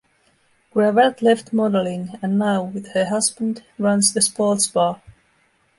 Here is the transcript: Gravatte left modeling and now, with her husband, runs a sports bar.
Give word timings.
Gravatte 0.71 1.21
left 1.21 1.53
modeling 1.53 2.17
and 2.23 2.39
now, 2.39 2.63
with 2.63 2.87
her 2.95 3.05
husband, 3.05 3.63
runs 3.77 4.15
a 4.17 4.21
sports 4.23 4.65
bar. 4.65 4.99